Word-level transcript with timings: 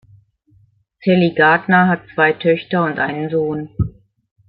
Sally 1.03 1.29
Gardner 1.35 1.87
hat 1.87 2.07
zwei 2.15 2.33
Töchter 2.33 2.85
und 2.85 2.97
einen 2.97 3.29
Sohn. 3.29 3.69